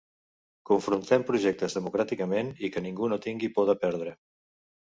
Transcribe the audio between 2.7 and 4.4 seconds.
que ningú no tingui por de perdre.